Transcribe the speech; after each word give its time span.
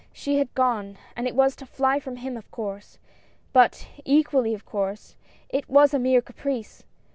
She 0.13 0.39
had 0.39 0.51
gone, 0.55 0.97
and 1.15 1.27
it 1.27 1.35
was 1.35 1.55
to 1.57 1.65
fly 1.67 1.99
from 1.99 2.15
him 2.15 2.35
of 2.35 2.49
course, 2.49 2.97
but, 3.53 3.87
equally 4.03 4.55
of 4.55 4.65
course, 4.65 5.15
it 5.49 5.69
was 5.69 5.93
a 5.93 5.99
mere 5.99 6.23
caprice. 6.23 6.83